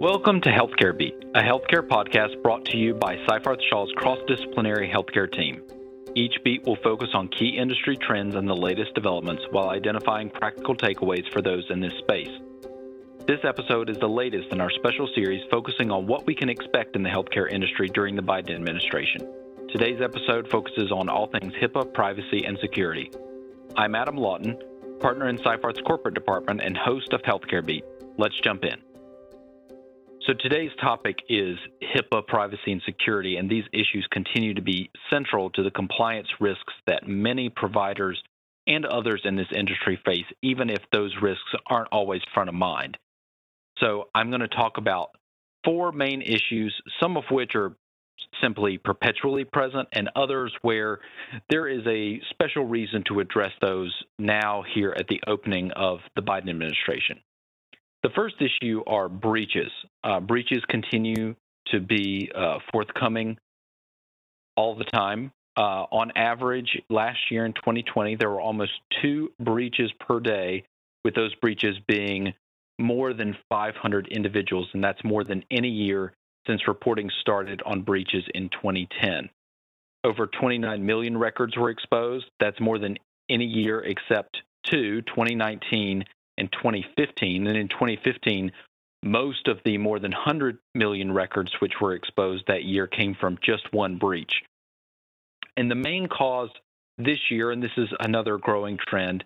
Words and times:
Welcome 0.00 0.42
to 0.42 0.50
Healthcare 0.50 0.94
Beat, 0.94 1.14
a 1.34 1.40
healthcare 1.40 1.80
podcast 1.80 2.42
brought 2.42 2.66
to 2.66 2.76
you 2.76 2.92
by 2.92 3.16
Seyfarth 3.26 3.62
Shaw's 3.70 3.90
cross 3.96 4.18
disciplinary 4.28 4.92
healthcare 4.94 5.32
team. 5.32 5.62
Each 6.14 6.34
beat 6.44 6.64
will 6.66 6.76
focus 6.84 7.08
on 7.14 7.28
key 7.28 7.56
industry 7.56 7.96
trends 7.96 8.34
and 8.34 8.46
the 8.46 8.54
latest 8.54 8.92
developments 8.94 9.42
while 9.52 9.70
identifying 9.70 10.28
practical 10.28 10.76
takeaways 10.76 11.26
for 11.32 11.40
those 11.40 11.64
in 11.70 11.80
this 11.80 11.94
space. 12.00 12.28
This 13.26 13.40
episode 13.42 13.88
is 13.88 13.96
the 13.96 14.06
latest 14.06 14.52
in 14.52 14.60
our 14.60 14.68
special 14.68 15.08
series 15.14 15.42
focusing 15.50 15.90
on 15.90 16.06
what 16.06 16.26
we 16.26 16.34
can 16.34 16.50
expect 16.50 16.94
in 16.94 17.02
the 17.02 17.08
healthcare 17.08 17.50
industry 17.50 17.88
during 17.88 18.16
the 18.16 18.22
Biden 18.22 18.54
administration. 18.54 19.26
Today's 19.72 20.02
episode 20.02 20.46
focuses 20.50 20.92
on 20.92 21.08
all 21.08 21.28
things 21.28 21.54
HIPAA, 21.54 21.94
privacy, 21.94 22.44
and 22.44 22.58
security. 22.58 23.10
I'm 23.78 23.94
Adam 23.94 24.18
Lawton, 24.18 24.58
partner 25.00 25.30
in 25.30 25.38
Seyfarth's 25.38 25.80
corporate 25.86 26.14
department 26.14 26.60
and 26.60 26.76
host 26.76 27.14
of 27.14 27.22
Healthcare 27.22 27.64
Beat. 27.64 27.84
Let's 28.18 28.38
jump 28.40 28.62
in. 28.62 28.85
So 30.26 30.32
today's 30.32 30.72
topic 30.80 31.18
is 31.28 31.56
HIPAA 31.94 32.26
privacy 32.26 32.72
and 32.72 32.82
security, 32.84 33.36
and 33.36 33.48
these 33.48 33.62
issues 33.72 34.08
continue 34.10 34.54
to 34.54 34.60
be 34.60 34.90
central 35.08 35.50
to 35.50 35.62
the 35.62 35.70
compliance 35.70 36.26
risks 36.40 36.74
that 36.88 37.06
many 37.06 37.48
providers 37.48 38.20
and 38.66 38.84
others 38.84 39.22
in 39.24 39.36
this 39.36 39.46
industry 39.54 40.00
face, 40.04 40.24
even 40.42 40.68
if 40.68 40.80
those 40.90 41.14
risks 41.22 41.52
aren't 41.70 41.92
always 41.92 42.22
front 42.34 42.48
of 42.48 42.56
mind. 42.56 42.98
So 43.78 44.08
I'm 44.16 44.30
going 44.30 44.40
to 44.40 44.48
talk 44.48 44.78
about 44.78 45.10
four 45.64 45.92
main 45.92 46.22
issues, 46.22 46.74
some 47.00 47.16
of 47.16 47.22
which 47.30 47.54
are 47.54 47.76
simply 48.42 48.78
perpetually 48.78 49.44
present, 49.44 49.88
and 49.92 50.10
others 50.16 50.52
where 50.62 50.98
there 51.50 51.68
is 51.68 51.86
a 51.86 52.20
special 52.30 52.64
reason 52.64 53.04
to 53.06 53.20
address 53.20 53.52
those 53.60 53.94
now 54.18 54.64
here 54.74 54.92
at 54.98 55.06
the 55.06 55.20
opening 55.28 55.70
of 55.76 56.00
the 56.16 56.22
Biden 56.22 56.50
administration. 56.50 57.20
The 58.02 58.10
first 58.10 58.36
issue 58.40 58.82
are 58.86 59.08
breaches. 59.08 59.70
Uh, 60.04 60.20
breaches 60.20 60.62
continue 60.68 61.34
to 61.68 61.80
be 61.80 62.30
uh, 62.34 62.58
forthcoming 62.72 63.38
all 64.56 64.76
the 64.76 64.84
time. 64.84 65.32
Uh, 65.56 65.86
on 65.90 66.12
average, 66.16 66.80
last 66.90 67.18
year 67.30 67.46
in 67.46 67.52
2020, 67.54 68.16
there 68.16 68.30
were 68.30 68.40
almost 68.40 68.72
two 69.02 69.32
breaches 69.40 69.90
per 70.00 70.20
day, 70.20 70.64
with 71.04 71.14
those 71.14 71.34
breaches 71.36 71.76
being 71.88 72.34
more 72.78 73.14
than 73.14 73.36
500 73.48 74.08
individuals, 74.08 74.68
and 74.74 74.84
that's 74.84 75.02
more 75.02 75.24
than 75.24 75.44
any 75.50 75.68
year 75.68 76.12
since 76.46 76.68
reporting 76.68 77.10
started 77.20 77.62
on 77.64 77.82
breaches 77.82 78.24
in 78.34 78.48
2010. 78.50 79.30
Over 80.04 80.26
29 80.26 80.84
million 80.84 81.16
records 81.16 81.56
were 81.56 81.70
exposed. 81.70 82.26
That's 82.38 82.60
more 82.60 82.78
than 82.78 82.98
any 83.28 83.46
year 83.46 83.80
except 83.80 84.42
two, 84.64 85.02
2019 85.02 86.04
in 86.38 86.48
2015. 86.48 87.46
And 87.46 87.56
in 87.56 87.68
2015, 87.68 88.52
most 89.02 89.48
of 89.48 89.58
the 89.64 89.78
more 89.78 89.98
than 89.98 90.12
100 90.12 90.58
million 90.74 91.12
records 91.12 91.52
which 91.60 91.74
were 91.80 91.94
exposed 91.94 92.44
that 92.48 92.64
year 92.64 92.86
came 92.86 93.14
from 93.18 93.38
just 93.42 93.72
one 93.72 93.98
breach. 93.98 94.42
And 95.56 95.70
the 95.70 95.76
main 95.76 96.08
cause 96.08 96.50
this 96.98 97.18
year, 97.30 97.50
and 97.50 97.62
this 97.62 97.76
is 97.76 97.88
another 98.00 98.38
growing 98.38 98.78
trend, 98.88 99.24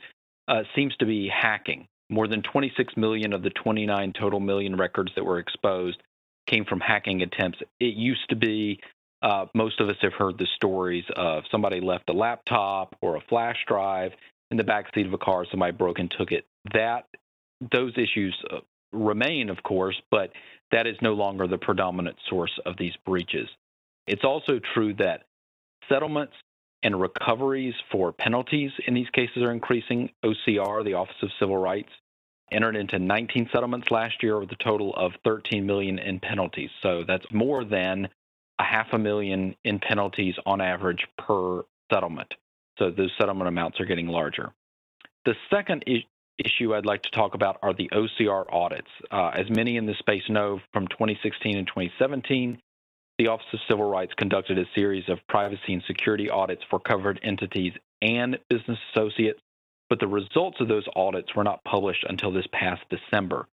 uh, 0.48 0.62
seems 0.74 0.94
to 0.96 1.06
be 1.06 1.28
hacking. 1.28 1.86
More 2.08 2.26
than 2.26 2.42
26 2.42 2.96
million 2.96 3.32
of 3.32 3.42
the 3.42 3.50
29 3.50 4.12
total 4.18 4.40
million 4.40 4.76
records 4.76 5.12
that 5.14 5.24
were 5.24 5.38
exposed 5.38 6.02
came 6.46 6.64
from 6.64 6.80
hacking 6.80 7.22
attempts. 7.22 7.58
It 7.78 7.94
used 7.94 8.28
to 8.30 8.36
be, 8.36 8.80
uh, 9.22 9.46
most 9.54 9.80
of 9.80 9.88
us 9.88 9.96
have 10.02 10.14
heard 10.14 10.36
the 10.36 10.48
stories 10.56 11.04
of 11.14 11.44
somebody 11.50 11.80
left 11.80 12.10
a 12.10 12.12
laptop 12.12 12.96
or 13.00 13.16
a 13.16 13.20
flash 13.20 13.56
drive 13.66 14.12
in 14.50 14.56
the 14.56 14.64
backseat 14.64 15.06
of 15.06 15.12
a 15.12 15.18
car, 15.18 15.46
somebody 15.48 15.72
broke 15.72 16.00
and 16.00 16.10
took 16.10 16.32
it 16.32 16.44
that 16.72 17.06
those 17.72 17.92
issues 17.96 18.36
uh, 18.50 18.58
remain, 18.92 19.50
of 19.50 19.62
course, 19.62 20.00
but 20.10 20.30
that 20.72 20.86
is 20.86 20.96
no 21.02 21.14
longer 21.14 21.46
the 21.46 21.58
predominant 21.58 22.16
source 22.28 22.56
of 22.64 22.76
these 22.78 22.94
breaches. 23.04 23.48
It's 24.06 24.24
also 24.24 24.60
true 24.74 24.94
that 24.94 25.24
settlements 25.88 26.34
and 26.82 27.00
recoveries 27.00 27.74
for 27.92 28.12
penalties 28.12 28.70
in 28.86 28.94
these 28.94 29.10
cases 29.10 29.42
are 29.42 29.52
increasing. 29.52 30.10
OCR, 30.24 30.84
the 30.84 30.94
Office 30.94 31.16
of 31.22 31.30
Civil 31.38 31.58
Rights, 31.58 31.90
entered 32.50 32.76
into 32.76 32.98
19 32.98 33.48
settlements 33.52 33.90
last 33.90 34.22
year 34.22 34.38
with 34.40 34.50
a 34.50 34.64
total 34.64 34.94
of 34.94 35.12
13 35.24 35.66
million 35.66 35.98
in 35.98 36.20
penalties. 36.20 36.70
So 36.82 37.04
that's 37.06 37.26
more 37.30 37.64
than 37.64 38.08
a 38.58 38.64
half 38.64 38.88
a 38.92 38.98
million 38.98 39.54
in 39.64 39.78
penalties 39.78 40.34
on 40.46 40.60
average 40.60 41.06
per 41.18 41.62
settlement. 41.92 42.32
So 42.78 42.90
those 42.90 43.12
settlement 43.18 43.48
amounts 43.48 43.80
are 43.80 43.84
getting 43.84 44.08
larger. 44.08 44.52
The 45.26 45.34
second 45.50 45.84
issue 46.44 46.74
I'd 46.74 46.86
like 46.86 47.02
to 47.02 47.10
talk 47.10 47.34
about 47.34 47.58
are 47.62 47.74
the 47.74 47.90
OCR 47.92 48.52
audits. 48.52 48.88
Uh, 49.10 49.28
as 49.28 49.48
many 49.50 49.76
in 49.76 49.86
this 49.86 49.98
space 49.98 50.22
know, 50.28 50.60
from 50.72 50.88
2016 50.88 51.56
and 51.56 51.66
2017, 51.66 52.60
the 53.18 53.28
Office 53.28 53.46
of 53.52 53.60
Civil 53.68 53.88
Rights 53.88 54.14
conducted 54.16 54.58
a 54.58 54.64
series 54.74 55.08
of 55.08 55.18
privacy 55.28 55.74
and 55.74 55.82
security 55.86 56.30
audits 56.30 56.62
for 56.70 56.80
covered 56.80 57.20
entities 57.22 57.72
and 58.00 58.38
business 58.48 58.78
associates, 58.92 59.40
but 59.90 60.00
the 60.00 60.06
results 60.06 60.58
of 60.60 60.68
those 60.68 60.86
audits 60.96 61.34
were 61.34 61.44
not 61.44 61.62
published 61.64 62.04
until 62.08 62.32
this 62.32 62.46
past 62.52 62.82
December. 62.88 63.46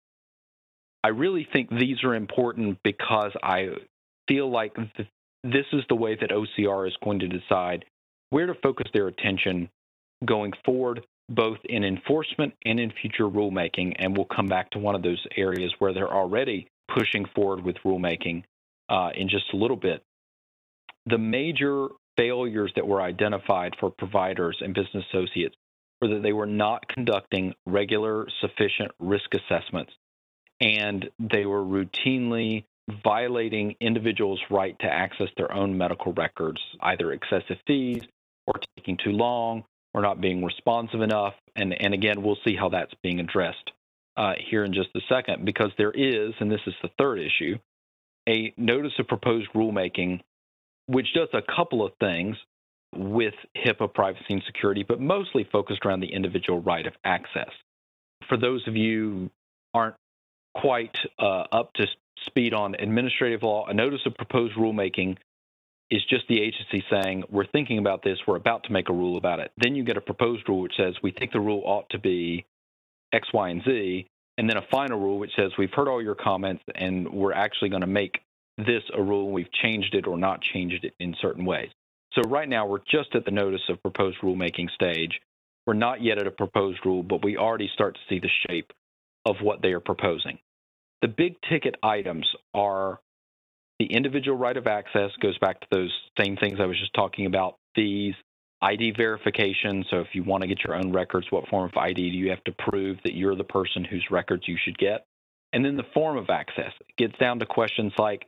I 1.03 1.09
really 1.09 1.47
think 1.51 1.69
these 1.69 2.03
are 2.03 2.15
important 2.15 2.79
because 2.83 3.31
I 3.41 3.69
feel 4.27 4.49
like 4.49 4.75
th- 4.75 5.09
this 5.43 5.65
is 5.73 5.83
the 5.89 5.95
way 5.95 6.15
that 6.15 6.29
OCR 6.29 6.87
is 6.87 6.97
going 7.03 7.19
to 7.19 7.27
decide 7.27 7.85
where 8.29 8.47
to 8.47 8.55
focus 8.55 8.87
their 8.93 9.07
attention 9.07 9.69
going 10.25 10.53
forward 10.63 11.05
both 11.29 11.57
in 11.65 11.83
enforcement 11.83 12.53
and 12.65 12.79
in 12.79 12.91
future 13.01 13.25
rulemaking. 13.25 13.95
And 13.97 14.15
we'll 14.15 14.25
come 14.25 14.47
back 14.47 14.71
to 14.71 14.79
one 14.79 14.95
of 14.95 15.03
those 15.03 15.23
areas 15.35 15.73
where 15.79 15.93
they're 15.93 16.13
already 16.13 16.67
pushing 16.93 17.25
forward 17.35 17.63
with 17.63 17.77
rulemaking 17.83 18.43
uh, 18.89 19.09
in 19.15 19.29
just 19.29 19.45
a 19.53 19.57
little 19.57 19.77
bit. 19.77 20.03
The 21.07 21.17
major 21.17 21.87
failures 22.17 22.71
that 22.75 22.87
were 22.87 23.01
identified 23.01 23.73
for 23.79 23.89
providers 23.89 24.57
and 24.61 24.73
business 24.73 25.03
associates 25.11 25.55
were 26.01 26.09
that 26.09 26.23
they 26.23 26.33
were 26.33 26.45
not 26.45 26.87
conducting 26.87 27.53
regular, 27.65 28.27
sufficient 28.41 28.91
risk 28.99 29.33
assessments, 29.33 29.93
and 30.61 31.09
they 31.19 31.45
were 31.45 31.63
routinely 31.63 32.65
violating 33.03 33.75
individuals' 33.79 34.41
right 34.49 34.77
to 34.79 34.85
access 34.85 35.29
their 35.37 35.51
own 35.51 35.77
medical 35.77 36.13
records, 36.13 36.61
either 36.81 37.11
excessive 37.11 37.57
fees 37.65 38.03
or 38.47 38.53
taking 38.77 38.97
too 38.97 39.11
long 39.11 39.63
we're 39.95 40.01
not 40.01 40.19
being 40.19 40.43
responsive 40.43 40.99
enough. 40.99 41.35
And, 41.55 41.73
and 41.73 41.93
again, 41.93 42.21
we'll 42.21 42.37
see 42.43 42.53
how 42.53 42.67
that's 42.67 42.93
being 43.01 43.21
addressed 43.21 43.71
uh, 44.17 44.33
here 44.49 44.65
in 44.65 44.73
just 44.73 44.89
a 44.93 44.99
second, 45.07 45.45
because 45.45 45.71
there 45.77 45.91
is, 45.91 46.33
and 46.41 46.51
this 46.51 46.59
is 46.67 46.73
the 46.83 46.89
third 46.97 47.17
issue, 47.17 47.57
a 48.27 48.53
notice 48.57 48.91
of 48.99 49.07
proposed 49.07 49.47
rulemaking, 49.55 50.19
which 50.87 51.13
does 51.13 51.29
a 51.31 51.41
couple 51.41 51.85
of 51.85 51.93
things 52.01 52.35
with 52.93 53.35
HIPAA 53.55 53.93
privacy 53.93 54.25
and 54.31 54.43
security, 54.45 54.83
but 54.83 54.99
mostly 54.99 55.47
focused 55.49 55.85
around 55.85 56.01
the 56.01 56.11
individual 56.11 56.61
right 56.61 56.85
of 56.85 56.93
access. 57.05 57.51
For 58.27 58.35
those 58.35 58.67
of 58.67 58.75
you 58.75 59.31
aren't 59.73 59.95
quite 60.55 60.97
uh, 61.17 61.45
up 61.53 61.71
to 61.75 61.87
speed 62.25 62.53
on 62.53 62.75
administrative 62.75 63.43
law, 63.43 63.65
a 63.67 63.73
notice 63.73 64.01
of 64.05 64.15
proposed 64.15 64.55
rulemaking 64.55 65.15
is 65.91 66.03
just 66.09 66.27
the 66.27 66.41
agency 66.41 66.83
saying, 66.89 67.23
we're 67.29 67.45
thinking 67.45 67.77
about 67.77 68.03
this, 68.03 68.17
we're 68.27 68.35
about 68.35 68.63
to 68.63 68.71
make 68.71 68.89
a 68.89 68.93
rule 68.93 69.17
about 69.17 69.39
it. 69.39 69.51
Then 69.57 69.75
you 69.75 69.83
get 69.83 69.97
a 69.97 70.01
proposed 70.01 70.47
rule 70.49 70.61
which 70.61 70.75
says, 70.77 70.95
we 71.03 71.11
think 71.11 71.31
the 71.31 71.39
rule 71.39 71.61
ought 71.65 71.89
to 71.91 71.99
be 71.99 72.45
X, 73.13 73.27
Y, 73.33 73.49
and 73.49 73.63
Z. 73.63 74.07
And 74.37 74.49
then 74.49 74.57
a 74.57 74.65
final 74.71 74.99
rule 74.99 75.19
which 75.19 75.31
says, 75.37 75.51
we've 75.57 75.73
heard 75.73 75.87
all 75.87 76.01
your 76.01 76.15
comments 76.15 76.63
and 76.73 77.07
we're 77.11 77.33
actually 77.33 77.69
going 77.69 77.81
to 77.81 77.87
make 77.87 78.19
this 78.57 78.83
a 78.97 79.01
rule. 79.01 79.31
We've 79.31 79.51
changed 79.51 79.93
it 79.93 80.07
or 80.07 80.17
not 80.17 80.41
changed 80.41 80.83
it 80.83 80.93
in 80.99 81.15
certain 81.21 81.45
ways. 81.45 81.69
So 82.13 82.21
right 82.29 82.47
now, 82.47 82.65
we're 82.65 82.79
just 82.79 83.13
at 83.13 83.25
the 83.25 83.31
notice 83.31 83.61
of 83.69 83.81
proposed 83.81 84.17
rulemaking 84.23 84.71
stage. 84.71 85.19
We're 85.67 85.73
not 85.73 86.01
yet 86.01 86.17
at 86.17 86.27
a 86.27 86.31
proposed 86.31 86.79
rule, 86.85 87.03
but 87.03 87.23
we 87.23 87.37
already 87.37 87.69
start 87.73 87.95
to 87.95 88.01
see 88.09 88.19
the 88.19 88.29
shape 88.47 88.71
of 89.25 89.37
what 89.41 89.61
they 89.61 89.69
are 89.69 89.79
proposing. 89.79 90.39
The 91.01 91.07
big 91.09 91.35
ticket 91.49 91.75
items 91.83 92.27
are 92.53 92.99
the 93.79 93.85
individual 93.85 94.37
right 94.37 94.55
of 94.55 94.67
access 94.67 95.11
goes 95.21 95.37
back 95.39 95.59
to 95.61 95.67
those 95.71 95.93
same 96.19 96.37
things 96.37 96.59
I 96.59 96.65
was 96.65 96.79
just 96.79 96.93
talking 96.93 97.25
about 97.25 97.57
fees, 97.75 98.15
ID 98.61 98.93
verification. 98.97 99.83
So 99.89 99.99
if 99.99 100.07
you 100.13 100.23
want 100.23 100.41
to 100.41 100.47
get 100.47 100.63
your 100.63 100.75
own 100.75 100.91
records, 100.91 101.27
what 101.29 101.47
form 101.49 101.65
of 101.65 101.77
ID 101.77 102.11
do 102.11 102.17
you 102.17 102.29
have 102.29 102.43
to 102.45 102.53
prove 102.53 102.97
that 103.03 103.13
you're 103.13 103.35
the 103.35 103.43
person 103.43 103.83
whose 103.83 104.05
records 104.09 104.47
you 104.47 104.57
should 104.63 104.77
get? 104.77 105.05
And 105.53 105.63
then 105.63 105.75
the 105.75 105.85
form 105.93 106.17
of 106.17 106.29
access 106.29 106.71
gets 106.97 107.17
down 107.17 107.39
to 107.39 107.45
questions 107.45 107.93
like 107.97 108.25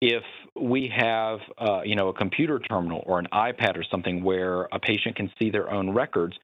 if 0.00 0.24
we 0.60 0.92
have 0.94 1.38
uh, 1.58 1.82
you 1.84 1.94
know 1.94 2.08
a 2.08 2.12
computer 2.12 2.58
terminal 2.58 3.02
or 3.06 3.18
an 3.20 3.28
iPad 3.32 3.76
or 3.76 3.84
something 3.88 4.24
where 4.24 4.62
a 4.72 4.80
patient 4.80 5.16
can 5.16 5.30
see 5.38 5.50
their 5.50 5.70
own 5.70 5.90
records, 5.90 6.36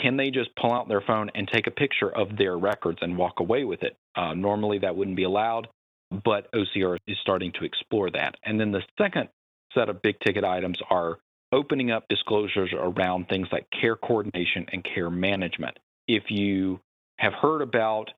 can 0.00 0.16
they 0.16 0.30
just 0.30 0.54
pull 0.56 0.72
out 0.72 0.88
their 0.88 1.00
phone 1.00 1.30
and 1.34 1.48
take 1.48 1.66
a 1.66 1.70
picture 1.70 2.10
of 2.10 2.36
their 2.36 2.58
records 2.58 2.98
and 3.00 3.16
walk 3.16 3.40
away 3.40 3.64
with 3.64 3.82
it? 3.82 3.96
Uh, 4.14 4.34
normally 4.34 4.78
that 4.78 4.94
wouldn't 4.94 5.16
be 5.16 5.24
allowed 5.24 5.68
but 6.10 6.50
OCR 6.52 6.98
is 7.06 7.16
starting 7.20 7.52
to 7.52 7.64
explore 7.64 8.10
that. 8.10 8.36
And 8.44 8.58
then 8.58 8.72
the 8.72 8.82
second 8.96 9.28
set 9.74 9.88
of 9.88 10.02
big 10.02 10.18
ticket 10.20 10.44
items 10.44 10.78
are 10.90 11.18
opening 11.52 11.90
up 11.90 12.06
disclosures 12.08 12.72
around 12.72 13.28
things 13.28 13.48
like 13.52 13.66
care 13.70 13.96
coordination 13.96 14.66
and 14.72 14.84
care 14.84 15.10
management. 15.10 15.78
If 16.06 16.24
you 16.30 16.80
have 17.18 17.32
heard 17.34 17.62
about 17.62 18.10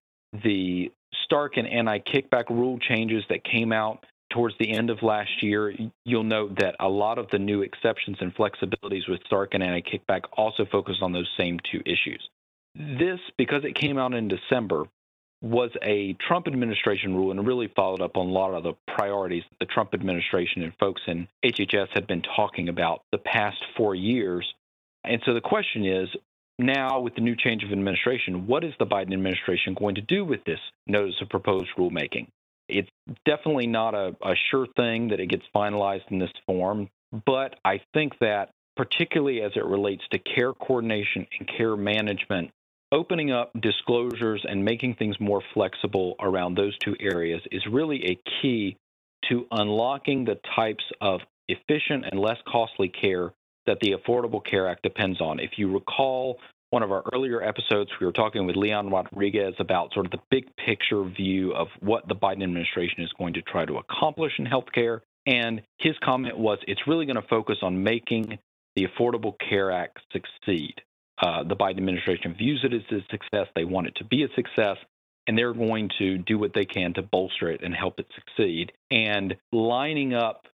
the 0.44 0.92
Stark 1.24 1.56
and 1.56 1.66
anti 1.66 1.98
kickback 1.98 2.48
rule 2.50 2.78
changes 2.78 3.24
that 3.30 3.44
came 3.44 3.72
out 3.72 4.04
towards 4.32 4.54
the 4.58 4.70
end 4.70 4.90
of 4.90 5.02
last 5.02 5.42
year, 5.42 5.74
you'll 6.04 6.22
note 6.22 6.58
that 6.60 6.76
a 6.78 6.88
lot 6.88 7.18
of 7.18 7.28
the 7.30 7.38
new 7.38 7.62
exceptions 7.62 8.16
and 8.20 8.34
flexibilities 8.34 9.08
with 9.08 9.20
Stark 9.26 9.54
and 9.54 9.62
anti 9.62 9.82
kickback 9.82 10.22
also 10.36 10.64
focus 10.70 10.96
on 11.02 11.12
those 11.12 11.28
same 11.36 11.58
two 11.70 11.80
issues. 11.84 12.28
This, 12.74 13.18
because 13.36 13.64
it 13.64 13.74
came 13.74 13.98
out 13.98 14.14
in 14.14 14.28
December, 14.28 14.84
was 15.42 15.70
a 15.82 16.14
Trump 16.28 16.46
administration 16.46 17.14
rule 17.14 17.30
and 17.30 17.46
really 17.46 17.68
followed 17.74 18.02
up 18.02 18.16
on 18.16 18.26
a 18.26 18.30
lot 18.30 18.52
of 18.54 18.62
the 18.62 18.74
priorities 18.94 19.42
that 19.50 19.66
the 19.66 19.72
Trump 19.72 19.94
administration 19.94 20.62
and 20.62 20.72
folks 20.78 21.00
in 21.06 21.28
HHS 21.44 21.88
had 21.94 22.06
been 22.06 22.22
talking 22.36 22.68
about 22.68 23.02
the 23.10 23.18
past 23.18 23.56
four 23.76 23.94
years. 23.94 24.46
And 25.04 25.22
so 25.24 25.32
the 25.32 25.40
question 25.40 25.86
is 25.86 26.08
now, 26.58 27.00
with 27.00 27.14
the 27.14 27.22
new 27.22 27.34
change 27.36 27.64
of 27.64 27.72
administration, 27.72 28.46
what 28.46 28.64
is 28.64 28.74
the 28.78 28.84
Biden 28.84 29.14
administration 29.14 29.74
going 29.74 29.94
to 29.94 30.02
do 30.02 30.24
with 30.26 30.44
this 30.44 30.60
notice 30.86 31.14
of 31.22 31.30
proposed 31.30 31.68
rulemaking? 31.78 32.26
It's 32.68 32.90
definitely 33.24 33.66
not 33.66 33.94
a, 33.94 34.14
a 34.22 34.34
sure 34.50 34.66
thing 34.76 35.08
that 35.08 35.20
it 35.20 35.26
gets 35.26 35.44
finalized 35.56 36.10
in 36.10 36.18
this 36.18 36.30
form, 36.46 36.90
but 37.24 37.56
I 37.64 37.80
think 37.94 38.18
that 38.20 38.50
particularly 38.76 39.42
as 39.42 39.52
it 39.56 39.64
relates 39.64 40.02
to 40.10 40.18
care 40.18 40.52
coordination 40.52 41.26
and 41.38 41.48
care 41.48 41.76
management, 41.76 42.50
opening 42.92 43.30
up 43.30 43.52
disclosures 43.60 44.44
and 44.48 44.64
making 44.64 44.94
things 44.94 45.18
more 45.20 45.42
flexible 45.54 46.16
around 46.20 46.56
those 46.56 46.76
two 46.78 46.96
areas 46.98 47.40
is 47.52 47.62
really 47.70 48.04
a 48.06 48.18
key 48.40 48.76
to 49.28 49.46
unlocking 49.50 50.24
the 50.24 50.38
types 50.56 50.84
of 51.00 51.20
efficient 51.48 52.04
and 52.10 52.20
less 52.20 52.38
costly 52.46 52.88
care 52.88 53.32
that 53.66 53.78
the 53.80 53.92
Affordable 53.92 54.44
Care 54.44 54.68
Act 54.68 54.82
depends 54.82 55.20
on. 55.20 55.38
If 55.38 55.52
you 55.56 55.72
recall 55.72 56.38
one 56.70 56.82
of 56.82 56.90
our 56.90 57.02
earlier 57.12 57.42
episodes, 57.42 57.90
we 58.00 58.06
were 58.06 58.12
talking 58.12 58.46
with 58.46 58.56
Leon 58.56 58.90
Rodriguez 58.90 59.54
about 59.58 59.92
sort 59.92 60.06
of 60.06 60.12
the 60.12 60.20
big 60.30 60.44
picture 60.56 61.02
view 61.04 61.52
of 61.52 61.68
what 61.80 62.08
the 62.08 62.14
Biden 62.14 62.42
administration 62.42 63.02
is 63.02 63.12
going 63.18 63.34
to 63.34 63.42
try 63.42 63.64
to 63.64 63.78
accomplish 63.78 64.32
in 64.38 64.46
healthcare. 64.46 65.00
And 65.26 65.62
his 65.78 65.94
comment 66.02 66.38
was 66.38 66.58
it's 66.66 66.86
really 66.86 67.06
going 67.06 67.20
to 67.20 67.28
focus 67.28 67.58
on 67.62 67.82
making 67.82 68.38
the 68.76 68.86
Affordable 68.86 69.34
Care 69.38 69.70
Act 69.70 69.98
succeed. 70.12 70.74
Uh, 71.20 71.44
the 71.44 71.56
Biden 71.56 71.78
administration 71.78 72.34
views 72.34 72.64
it 72.64 72.72
as 72.72 72.82
a 72.90 73.04
success. 73.10 73.46
They 73.54 73.64
want 73.64 73.88
it 73.88 73.96
to 73.96 74.04
be 74.04 74.24
a 74.24 74.28
success, 74.34 74.76
and 75.26 75.36
they're 75.36 75.52
going 75.52 75.90
to 75.98 76.18
do 76.18 76.38
what 76.38 76.52
they 76.54 76.64
can 76.64 76.94
to 76.94 77.02
bolster 77.02 77.50
it 77.50 77.62
and 77.62 77.74
help 77.74 78.00
it 78.00 78.06
succeed. 78.14 78.72
And 78.90 79.36
lining 79.52 80.14
up 80.14 80.46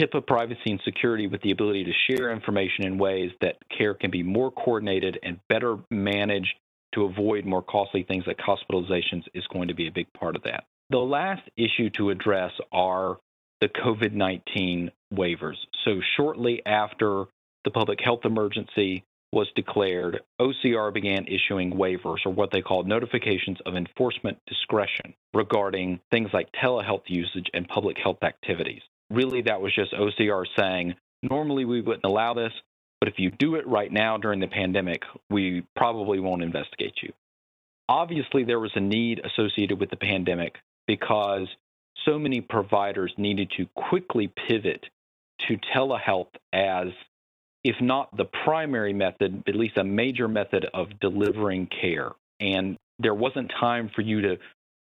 HIPAA 0.00 0.26
privacy 0.26 0.70
and 0.70 0.80
security 0.84 1.26
with 1.26 1.42
the 1.42 1.50
ability 1.50 1.84
to 1.84 1.92
share 2.08 2.32
information 2.32 2.86
in 2.86 2.98
ways 2.98 3.30
that 3.40 3.56
care 3.76 3.94
can 3.94 4.10
be 4.10 4.22
more 4.22 4.50
coordinated 4.50 5.18
and 5.22 5.38
better 5.48 5.76
managed 5.90 6.54
to 6.94 7.04
avoid 7.04 7.44
more 7.44 7.62
costly 7.62 8.02
things 8.02 8.24
like 8.26 8.38
hospitalizations 8.38 9.24
is 9.34 9.46
going 9.52 9.68
to 9.68 9.74
be 9.74 9.88
a 9.88 9.92
big 9.92 10.12
part 10.12 10.36
of 10.36 10.42
that. 10.44 10.64
The 10.90 10.98
last 10.98 11.42
issue 11.56 11.90
to 11.90 12.10
address 12.10 12.52
are 12.72 13.18
the 13.60 13.68
COVID 13.68 14.12
19 14.12 14.90
waivers. 15.12 15.56
So, 15.84 16.00
shortly 16.16 16.62
after 16.66 17.24
the 17.64 17.70
public 17.70 18.00
health 18.00 18.24
emergency 18.24 19.04
was 19.34 19.48
declared, 19.54 20.20
OCR 20.40 20.94
began 20.94 21.26
issuing 21.26 21.72
waivers, 21.72 22.24
or 22.24 22.32
what 22.32 22.50
they 22.52 22.62
called 22.62 22.88
notifications 22.88 23.58
of 23.66 23.76
enforcement 23.76 24.38
discretion, 24.46 25.14
regarding 25.34 26.00
things 26.10 26.30
like 26.32 26.48
telehealth 26.52 27.02
usage 27.08 27.50
and 27.52 27.68
public 27.68 27.98
health 27.98 28.22
activities 28.22 28.80
really 29.10 29.42
that 29.42 29.60
was 29.60 29.74
just 29.74 29.92
OCR 29.92 30.44
saying, 30.58 30.94
normally 31.22 31.64
we 31.64 31.80
wouldn't 31.80 32.04
allow 32.04 32.34
this, 32.34 32.52
but 33.00 33.08
if 33.08 33.14
you 33.18 33.30
do 33.30 33.54
it 33.56 33.66
right 33.66 33.92
now 33.92 34.16
during 34.16 34.40
the 34.40 34.46
pandemic, 34.46 35.02
we 35.30 35.64
probably 35.76 36.20
won't 36.20 36.42
investigate 36.42 36.94
you. 37.02 37.12
Obviously, 37.88 38.44
there 38.44 38.60
was 38.60 38.72
a 38.74 38.80
need 38.80 39.20
associated 39.24 39.78
with 39.78 39.90
the 39.90 39.96
pandemic 39.96 40.56
because 40.86 41.46
so 42.06 42.18
many 42.18 42.40
providers 42.40 43.12
needed 43.18 43.52
to 43.56 43.66
quickly 43.76 44.32
pivot 44.48 44.84
to 45.46 45.58
telehealth 45.74 46.32
as, 46.52 46.88
if 47.64 47.76
not 47.80 48.14
the 48.16 48.26
primary 48.44 48.92
method, 48.92 49.42
at 49.48 49.56
least 49.56 49.78
a 49.78 49.84
major 49.84 50.28
method 50.28 50.66
of 50.74 51.00
delivering 51.00 51.66
care. 51.80 52.12
And 52.38 52.76
there 52.98 53.14
wasn't 53.14 53.50
time 53.58 53.90
for 53.94 54.02
you 54.02 54.20
to 54.20 54.36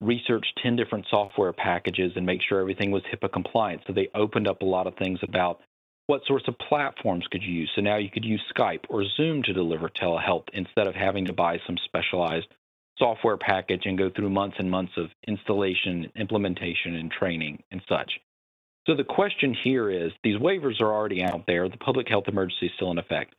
research 0.00 0.44
10 0.62 0.76
different 0.76 1.06
software 1.08 1.52
packages 1.52 2.12
and 2.16 2.26
make 2.26 2.40
sure 2.46 2.60
everything 2.60 2.90
was 2.90 3.02
HIPAA 3.12 3.32
compliant. 3.32 3.82
So 3.86 3.92
they 3.92 4.08
opened 4.14 4.48
up 4.48 4.60
a 4.60 4.66
lot 4.66 4.86
of 4.86 4.96
things 4.96 5.20
about 5.22 5.60
what 6.06 6.20
sorts 6.26 6.46
of 6.48 6.58
platforms 6.58 7.24
could 7.30 7.42
you 7.42 7.52
use. 7.52 7.70
So 7.74 7.80
now 7.80 7.96
you 7.96 8.10
could 8.10 8.24
use 8.24 8.42
Skype 8.54 8.84
or 8.90 9.04
Zoom 9.16 9.42
to 9.44 9.52
deliver 9.52 9.88
telehealth 9.88 10.48
instead 10.52 10.86
of 10.86 10.94
having 10.94 11.24
to 11.26 11.32
buy 11.32 11.58
some 11.66 11.78
specialized 11.84 12.48
software 12.98 13.36
package 13.36 13.82
and 13.86 13.96
go 13.96 14.10
through 14.10 14.30
months 14.30 14.56
and 14.58 14.70
months 14.70 14.92
of 14.96 15.06
installation, 15.26 16.10
implementation, 16.16 16.96
and 16.96 17.10
training 17.10 17.62
and 17.70 17.80
such. 17.88 18.12
So 18.86 18.94
the 18.94 19.04
question 19.04 19.54
here 19.54 19.90
is 19.90 20.12
these 20.22 20.36
waivers 20.36 20.80
are 20.80 20.92
already 20.92 21.22
out 21.22 21.44
there. 21.46 21.68
The 21.68 21.78
public 21.78 22.08
health 22.08 22.24
emergency 22.28 22.66
is 22.66 22.72
still 22.76 22.90
in 22.90 22.98
effect 22.98 23.34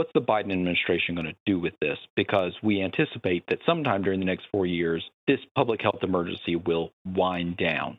what's 0.00 0.10
the 0.14 0.20
Biden 0.20 0.52
administration 0.52 1.14
going 1.14 1.26
to 1.26 1.36
do 1.44 1.58
with 1.58 1.74
this? 1.80 1.98
Because 2.16 2.52
we 2.62 2.82
anticipate 2.82 3.44
that 3.48 3.58
sometime 3.66 4.02
during 4.02 4.20
the 4.20 4.26
next 4.26 4.46
four 4.50 4.64
years, 4.64 5.04
this 5.26 5.40
public 5.54 5.82
health 5.82 5.98
emergency 6.02 6.56
will 6.56 6.90
wind 7.04 7.56
down. 7.56 7.98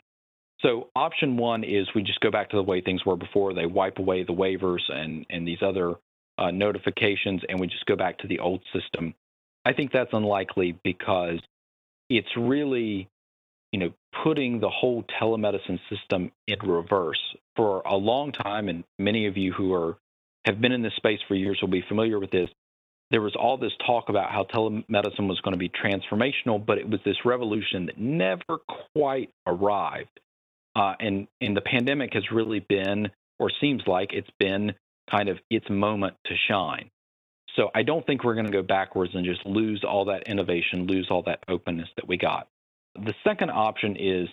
So, 0.62 0.89
option 0.95 1.38
one 1.38 1.63
is 1.63 1.88
we 1.94 2.01
just 2.03 2.19
go 2.19 2.31
back 2.31 2.50
to 2.50 2.56
the 2.56 2.63
way 2.63 2.81
things 2.81 3.06
were 3.06 3.15
before. 3.15 3.54
They 3.54 3.65
wipe 3.65 4.00
away 4.00 4.24
the 4.24 4.33
waivers 4.33 4.81
and, 4.89 5.27
and 5.30 5.47
these 5.47 5.62
other 5.62 5.95
uh, 6.39 6.50
notifications, 6.50 7.42
and 7.47 7.59
we 7.59 7.68
just 7.68 7.86
go 7.86 7.95
back 7.95 8.19
to 8.19 8.27
the 8.27 8.39
old 8.39 8.62
system. 8.74 9.15
I 9.63 9.74
think 9.74 9.92
that's 9.92 10.13
unlikely 10.13 10.80
because 10.83 11.39
it's 12.09 12.36
really, 12.36 13.09
you 13.71 13.80
know, 13.80 13.94
putting 14.23 14.59
the 14.59 14.69
whole 14.69 15.03
telemedicine 15.21 15.79
system 15.89 16.31
in 16.47 16.59
reverse. 16.59 17.21
For 17.55 17.81
a 17.85 17.95
long 17.95 18.31
time, 18.31 18.69
and 18.69 18.83
many 18.97 19.27
of 19.27 19.37
you 19.37 19.53
who 19.53 19.73
are 19.73 19.97
have 20.45 20.59
been 20.59 20.71
in 20.71 20.81
this 20.81 20.95
space 20.95 21.19
for 21.27 21.35
years 21.35 21.59
will 21.61 21.69
be 21.69 21.83
familiar 21.87 22.19
with 22.19 22.31
this. 22.31 22.49
There 23.11 23.21
was 23.21 23.35
all 23.35 23.57
this 23.57 23.73
talk 23.85 24.09
about 24.09 24.31
how 24.31 24.43
telemedicine 24.43 25.27
was 25.27 25.39
going 25.41 25.53
to 25.53 25.57
be 25.57 25.69
transformational, 25.69 26.65
but 26.65 26.77
it 26.77 26.89
was 26.89 26.99
this 27.05 27.17
revolution 27.25 27.87
that 27.87 27.99
never 27.99 28.59
quite 28.95 29.29
arrived. 29.45 30.19
Uh, 30.75 30.93
and, 30.99 31.27
and 31.41 31.55
the 31.55 31.61
pandemic 31.61 32.13
has 32.13 32.23
really 32.31 32.59
been, 32.59 33.11
or 33.37 33.51
seems 33.59 33.83
like 33.85 34.13
it's 34.13 34.29
been, 34.39 34.73
kind 35.09 35.27
of 35.29 35.37
its 35.49 35.69
moment 35.69 36.15
to 36.25 36.33
shine. 36.49 36.89
So 37.55 37.69
I 37.75 37.83
don't 37.83 38.05
think 38.05 38.23
we're 38.23 38.35
going 38.35 38.45
to 38.45 38.51
go 38.51 38.63
backwards 38.63 39.13
and 39.13 39.25
just 39.25 39.45
lose 39.45 39.83
all 39.83 40.05
that 40.05 40.23
innovation, 40.27 40.87
lose 40.87 41.07
all 41.11 41.23
that 41.23 41.43
openness 41.49 41.89
that 41.97 42.07
we 42.07 42.17
got. 42.17 42.47
The 42.95 43.13
second 43.23 43.51
option 43.51 43.95
is 43.97 44.27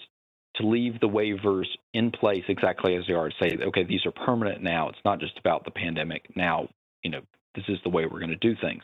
to 0.57 0.67
leave 0.67 1.01
the 1.01 1.09
waivers 1.09 1.67
in 1.95 2.11
place 2.11 2.45
exactly 2.49 2.97
as 2.97 3.05
they 3.07 3.15
are. 3.15 3.31
Say, 3.41 3.59
okay, 3.61 3.85
these 3.85 4.05
are 4.07 4.13
permanent 4.13 4.63
now. 4.63 4.89
It's 4.89 4.99
not 5.05 5.21
just 5.21 5.39
about 5.39 5.65
the 5.65 5.71
pandemic. 5.71 6.25
Now, 6.37 6.69
you 7.03 7.11
know, 7.11 7.21
this 7.55 7.65
is 7.69 7.79
the 7.85 7.91
way 7.91 8.07
we're 8.07 8.21
going 8.21 8.31
to 8.31 8.37
do 8.37 8.55
things. 8.61 8.83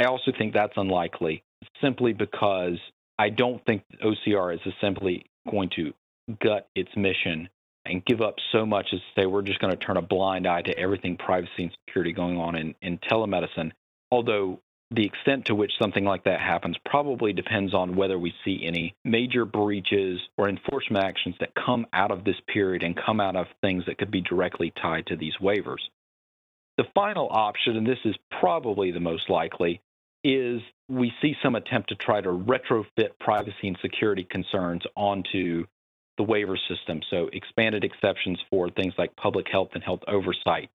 I 0.00 0.04
also 0.04 0.32
think 0.36 0.52
that's 0.52 0.74
unlikely 0.76 1.42
simply 1.80 2.12
because 2.12 2.78
I 3.18 3.30
don't 3.30 3.64
think 3.64 3.84
OCR 4.02 4.54
is 4.54 4.60
simply 4.80 5.26
going 5.50 5.70
to 5.76 5.92
gut 6.42 6.68
its 6.74 6.90
mission 6.96 7.48
and 7.86 8.04
give 8.04 8.20
up 8.20 8.36
so 8.52 8.64
much 8.64 8.88
as 8.92 9.00
to 9.00 9.20
say 9.20 9.26
we're 9.26 9.42
just 9.42 9.60
going 9.60 9.72
to 9.72 9.78
turn 9.78 9.96
a 9.96 10.02
blind 10.02 10.46
eye 10.46 10.62
to 10.62 10.78
everything 10.78 11.16
privacy 11.16 11.64
and 11.64 11.76
security 11.86 12.12
going 12.12 12.38
on 12.38 12.56
in, 12.56 12.74
in 12.82 12.98
telemedicine. 12.98 13.72
Although 14.10 14.60
the 14.94 15.06
extent 15.06 15.46
to 15.46 15.54
which 15.54 15.72
something 15.78 16.04
like 16.04 16.24
that 16.24 16.40
happens 16.40 16.76
probably 16.84 17.32
depends 17.32 17.74
on 17.74 17.96
whether 17.96 18.18
we 18.18 18.34
see 18.44 18.64
any 18.64 18.94
major 19.04 19.44
breaches 19.44 20.20
or 20.36 20.48
enforcement 20.48 21.04
actions 21.04 21.34
that 21.40 21.54
come 21.54 21.86
out 21.92 22.10
of 22.10 22.24
this 22.24 22.36
period 22.46 22.82
and 22.82 22.96
come 22.96 23.20
out 23.20 23.36
of 23.36 23.46
things 23.60 23.84
that 23.86 23.98
could 23.98 24.10
be 24.10 24.20
directly 24.20 24.72
tied 24.80 25.06
to 25.06 25.16
these 25.16 25.34
waivers. 25.40 25.80
The 26.76 26.84
final 26.94 27.28
option, 27.30 27.76
and 27.76 27.86
this 27.86 27.98
is 28.04 28.16
probably 28.40 28.90
the 28.90 29.00
most 29.00 29.30
likely, 29.30 29.80
is 30.22 30.60
we 30.88 31.12
see 31.20 31.36
some 31.42 31.54
attempt 31.54 31.90
to 31.90 31.94
try 31.96 32.20
to 32.20 32.30
retrofit 32.30 33.18
privacy 33.20 33.68
and 33.68 33.78
security 33.80 34.24
concerns 34.24 34.82
onto 34.96 35.66
the 36.16 36.22
waiver 36.22 36.58
system. 36.68 37.00
So, 37.10 37.28
expanded 37.32 37.84
exceptions 37.84 38.38
for 38.50 38.70
things 38.70 38.94
like 38.96 39.16
public 39.16 39.46
health 39.50 39.70
and 39.74 39.82
health 39.82 40.00
oversight, 40.06 40.70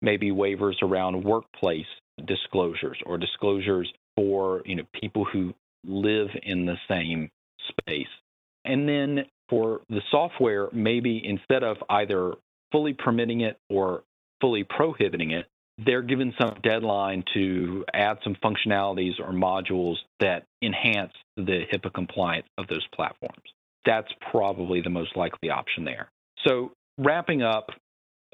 maybe 0.00 0.30
waivers 0.30 0.82
around 0.82 1.24
workplace 1.24 1.86
disclosures 2.26 2.98
or 3.06 3.18
disclosures 3.18 3.92
for 4.16 4.62
you 4.64 4.76
know 4.76 4.84
people 5.00 5.24
who 5.24 5.54
live 5.84 6.28
in 6.42 6.66
the 6.66 6.76
same 6.88 7.30
space. 7.68 8.08
And 8.64 8.88
then 8.88 9.24
for 9.48 9.80
the 9.88 10.02
software, 10.10 10.68
maybe 10.72 11.22
instead 11.24 11.62
of 11.62 11.76
either 11.88 12.34
fully 12.72 12.92
permitting 12.92 13.40
it 13.40 13.58
or 13.70 14.02
fully 14.40 14.64
prohibiting 14.64 15.30
it, 15.30 15.46
they're 15.84 16.02
given 16.02 16.34
some 16.40 16.56
deadline 16.62 17.24
to 17.34 17.84
add 17.94 18.18
some 18.24 18.36
functionalities 18.42 19.20
or 19.20 19.32
modules 19.32 19.96
that 20.20 20.44
enhance 20.62 21.12
the 21.36 21.62
HIPAA 21.72 21.94
compliance 21.94 22.46
of 22.58 22.66
those 22.66 22.86
platforms. 22.92 23.42
That's 23.86 24.08
probably 24.30 24.80
the 24.82 24.90
most 24.90 25.16
likely 25.16 25.50
option 25.50 25.84
there. 25.84 26.10
So, 26.46 26.72
wrapping 26.98 27.42
up, 27.42 27.70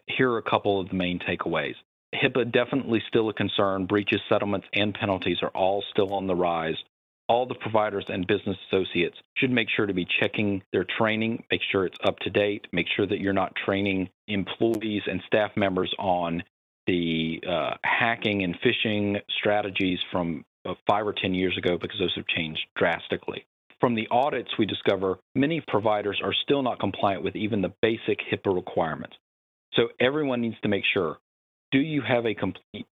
here 0.07 0.31
are 0.33 0.39
a 0.39 0.43
couple 0.43 0.81
of 0.81 0.89
the 0.89 0.95
main 0.95 1.19
takeaways. 1.19 1.75
HIPAA 2.15 2.51
definitely 2.53 3.03
still 3.09 3.29
a 3.29 3.35
concern. 3.35 3.87
Breaches, 3.87 4.21
settlements, 4.29 4.67
and 4.73 4.95
penalties 4.95 5.39
are 5.43 5.51
all 5.51 5.83
still 5.91 6.15
on 6.15 6.27
the 6.27 6.35
rise. 6.37 6.77
all 7.29 7.47
the 7.47 7.55
providers 7.55 8.05
and 8.09 8.27
business 8.27 8.57
associates 8.69 9.17
should 9.37 9.51
make 9.51 9.69
sure 9.75 9.87
to 9.87 9.95
be 9.95 10.07
checking 10.21 10.63
their 10.73 10.85
training, 10.99 11.43
make 11.51 11.63
sure 11.73 11.87
it's 11.87 11.99
up 12.05 12.19
to 12.21 12.31
date, 12.31 12.67
make 12.73 12.87
sure 12.95 13.07
that 13.07 13.21
you're 13.21 13.33
not 13.33 13.55
training 13.65 14.09
employees 14.29 15.03
and 15.07 15.23
staff 15.27 15.51
members 15.57 15.93
on 15.99 16.43
the 16.87 17.41
uh, 17.49 17.75
hacking 17.83 18.43
and 18.43 18.57
phishing 18.61 19.21
strategies 19.39 19.99
from 20.13 20.45
uh, 20.67 20.75
five 20.87 21.07
or 21.07 21.15
10 21.15 21.33
years 21.35 21.57
ago 21.57 21.79
because 21.81 21.99
those 21.99 22.15
have 22.15 22.27
changed 22.27 22.61
drastically. 22.77 23.47
From 23.81 23.95
the 23.95 24.07
audits, 24.11 24.51
we 24.59 24.67
discover 24.67 25.19
many 25.35 25.63
providers 25.67 26.21
are 26.23 26.35
still 26.43 26.63
not 26.63 26.79
compliant 26.79 27.23
with 27.25 27.37
even 27.37 27.63
the 27.63 27.73
basic 27.81 28.19
HIPAA 28.31 28.55
requirements. 28.55 29.17
So 29.75 29.89
everyone 29.99 30.41
needs 30.43 30.57
to 30.63 30.69
make 30.69 30.85
sure 30.93 31.19
do 31.71 31.79
you 31.79 32.03
have 32.03 32.27
a 32.27 32.35
complete 32.35 32.87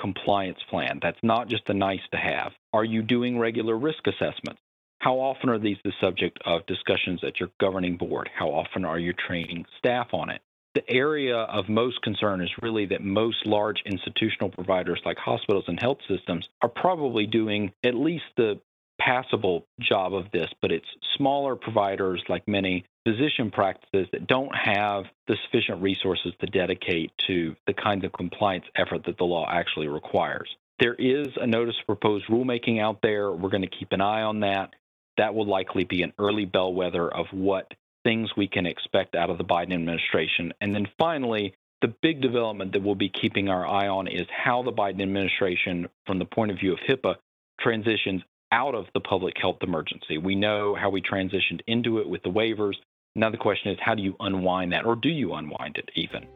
compliance 0.00 0.58
plan? 0.70 0.98
That's 1.02 1.18
not 1.22 1.48
just 1.48 1.68
a 1.68 1.74
nice 1.74 2.00
to 2.12 2.18
have. 2.18 2.52
Are 2.72 2.84
you 2.84 3.02
doing 3.02 3.38
regular 3.38 3.76
risk 3.76 4.06
assessments? 4.06 4.60
How 4.98 5.16
often 5.16 5.50
are 5.50 5.58
these 5.58 5.76
the 5.84 5.92
subject 6.00 6.38
of 6.44 6.66
discussions 6.66 7.20
at 7.22 7.38
your 7.38 7.50
governing 7.60 7.96
board? 7.96 8.30
How 8.34 8.48
often 8.48 8.84
are 8.84 8.98
you 8.98 9.12
training 9.12 9.66
staff 9.78 10.08
on 10.12 10.30
it? 10.30 10.40
The 10.74 10.88
area 10.90 11.36
of 11.36 11.68
most 11.68 12.02
concern 12.02 12.42
is 12.42 12.50
really 12.60 12.86
that 12.86 13.02
most 13.02 13.46
large 13.46 13.82
institutional 13.86 14.50
providers 14.50 15.00
like 15.04 15.16
hospitals 15.16 15.64
and 15.68 15.80
health 15.80 15.98
systems 16.08 16.48
are 16.60 16.68
probably 16.68 17.26
doing 17.26 17.72
at 17.84 17.94
least 17.94 18.24
the 18.36 18.60
passable 19.00 19.66
job 19.80 20.14
of 20.14 20.30
this, 20.32 20.50
but 20.60 20.72
it's 20.72 20.88
smaller 21.16 21.56
providers 21.56 22.22
like 22.28 22.46
many 22.46 22.84
physician 23.06 23.52
practices 23.52 24.08
that 24.10 24.26
don't 24.26 24.52
have 24.54 25.04
the 25.28 25.36
sufficient 25.44 25.80
resources 25.80 26.32
to 26.40 26.46
dedicate 26.46 27.12
to 27.28 27.54
the 27.66 27.72
kinds 27.72 28.04
of 28.04 28.12
compliance 28.12 28.64
effort 28.74 29.04
that 29.06 29.16
the 29.16 29.24
law 29.24 29.46
actually 29.48 29.86
requires. 29.86 30.48
There 30.80 30.94
is 30.94 31.28
a 31.40 31.46
notice 31.46 31.76
of 31.80 31.86
proposed 31.86 32.26
rulemaking 32.26 32.82
out 32.82 32.98
there. 33.02 33.30
We're 33.30 33.50
going 33.50 33.62
to 33.62 33.68
keep 33.68 33.92
an 33.92 34.00
eye 34.00 34.22
on 34.22 34.40
that. 34.40 34.74
That 35.18 35.34
will 35.34 35.46
likely 35.46 35.84
be 35.84 36.02
an 36.02 36.12
early 36.18 36.44
bellwether 36.44 37.08
of 37.08 37.26
what 37.30 37.72
things 38.04 38.30
we 38.36 38.48
can 38.48 38.66
expect 38.66 39.14
out 39.14 39.30
of 39.30 39.38
the 39.38 39.44
Biden 39.44 39.72
administration. 39.72 40.52
And 40.60 40.74
then 40.74 40.86
finally, 40.98 41.54
the 41.82 41.94
big 42.02 42.20
development 42.20 42.72
that 42.72 42.82
we'll 42.82 42.96
be 42.96 43.08
keeping 43.08 43.48
our 43.48 43.66
eye 43.66 43.88
on 43.88 44.08
is 44.08 44.26
how 44.30 44.62
the 44.62 44.72
Biden 44.72 45.00
administration, 45.00 45.88
from 46.06 46.18
the 46.18 46.24
point 46.24 46.50
of 46.50 46.58
view 46.58 46.72
of 46.72 46.78
HIPAA, 46.88 47.16
transitions 47.60 48.22
out 48.52 48.74
of 48.74 48.86
the 48.94 49.00
public 49.00 49.34
health 49.40 49.58
emergency. 49.62 50.18
We 50.18 50.34
know 50.34 50.74
how 50.74 50.90
we 50.90 51.02
transitioned 51.02 51.60
into 51.66 51.98
it 51.98 52.08
with 52.08 52.22
the 52.22 52.30
waivers. 52.30 52.74
Now 53.16 53.30
the 53.30 53.38
question 53.38 53.72
is, 53.72 53.78
how 53.80 53.94
do 53.94 54.02
you 54.02 54.14
unwind 54.20 54.72
that, 54.72 54.84
or 54.84 54.94
do 54.94 55.08
you 55.08 55.32
unwind 55.32 55.78
it 55.78 55.88
even? 55.94 56.26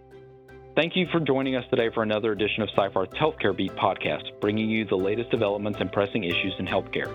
Thank 0.75 0.97
you 0.97 1.07
for 1.13 1.21
joining 1.21 1.55
us 1.55 1.65
today 1.69 1.91
for 1.93 2.03
another 2.03 2.33
edition 2.33 2.63
of 2.63 2.71
Seyfarth's 2.71 3.19
Healthcare 3.19 3.55
Beat 3.55 3.73
podcast, 3.73 4.41
bringing 4.41 4.71
you 4.71 4.87
the 4.87 4.97
latest 4.97 5.31
developments 5.31 5.79
and 5.79 5.93
pressing 5.93 6.25
issues 6.25 6.55
in 6.59 6.67
healthcare. 6.67 7.13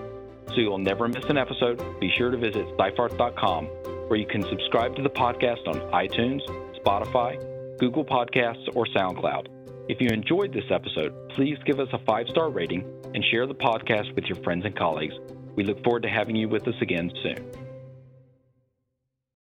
So 0.50 0.58
you'll 0.58 0.78
never 0.78 1.08
miss 1.08 1.24
an 1.24 1.36
episode, 1.36 1.82
be 1.98 2.12
sure 2.16 2.30
to 2.30 2.36
visit 2.36 2.64
seyfarth.com, 2.78 3.64
where 4.06 4.20
you 4.20 4.26
can 4.26 4.44
subscribe 4.44 4.94
to 4.94 5.02
the 5.02 5.10
podcast 5.10 5.66
on 5.66 5.80
iTunes, 5.90 6.46
Spotify, 6.78 7.36
Google 7.78 8.04
Podcasts, 8.04 8.68
or 8.76 8.86
SoundCloud. 8.86 9.48
If 9.88 10.00
you 10.00 10.10
enjoyed 10.10 10.52
this 10.52 10.70
episode, 10.70 11.12
please 11.30 11.58
give 11.66 11.80
us 11.80 11.88
a 11.92 11.98
five 12.06 12.28
star 12.28 12.50
rating 12.50 12.84
and 13.14 13.24
share 13.32 13.48
the 13.48 13.54
podcast 13.54 14.14
with 14.14 14.26
your 14.26 14.40
friends 14.44 14.64
and 14.64 14.76
colleagues. 14.76 15.14
We 15.56 15.64
look 15.64 15.82
forward 15.82 16.04
to 16.04 16.08
having 16.08 16.36
you 16.36 16.48
with 16.48 16.68
us 16.68 16.80
again 16.80 17.10
soon. 17.20 17.65